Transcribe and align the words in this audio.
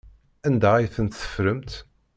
Anda 0.47 0.69
ay 0.77 0.87
ten-teffremt? 0.95 1.71